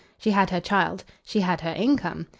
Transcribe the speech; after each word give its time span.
She 0.17 0.31
had 0.31 0.49
her 0.49 0.59
child. 0.59 1.03
She 1.23 1.41
had 1.41 1.61
her 1.61 1.73
income. 1.77 2.25